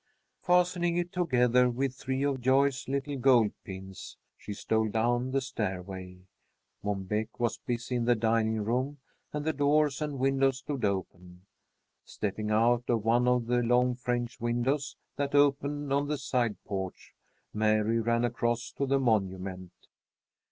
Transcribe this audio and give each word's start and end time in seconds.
Fastening 0.41 0.97
it 0.97 1.11
together 1.13 1.69
with 1.69 1.93
three 1.93 2.23
of 2.23 2.41
Joyce's 2.41 2.87
little 2.87 3.17
gold 3.19 3.51
pins, 3.63 4.17
she 4.35 4.51
stole 4.51 4.89
down 4.89 5.29
the 5.29 5.41
stairway. 5.41 6.17
Mom 6.81 7.03
Beck 7.03 7.39
was 7.39 7.59
busy 7.59 7.97
in 7.97 8.05
the 8.05 8.15
dining 8.15 8.61
room, 8.63 8.97
and 9.31 9.45
the 9.45 9.53
doors 9.53 10.01
and 10.01 10.17
windows 10.17 10.57
stood 10.57 10.83
open. 10.83 11.43
Stepping 12.03 12.49
out 12.49 12.85
of 12.89 13.05
one 13.05 13.27
of 13.27 13.45
the 13.45 13.59
long 13.61 13.93
French 13.93 14.39
windows 14.41 14.95
that 15.17 15.35
opened 15.35 15.93
on 15.93 16.07
the 16.07 16.17
side 16.17 16.57
porch, 16.63 17.13
Mary 17.53 17.99
ran 17.99 18.25
across 18.25 18.71
to 18.71 18.87
the 18.87 18.99
monument. 18.99 19.69